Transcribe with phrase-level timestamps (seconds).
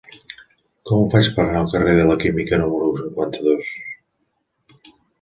[0.89, 3.73] Com ho faig per anar al carrer de la Química número cinquanta-dos?